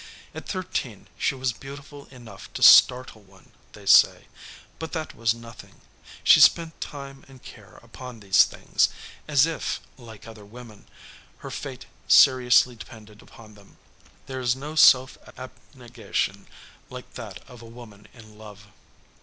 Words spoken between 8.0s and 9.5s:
these things, as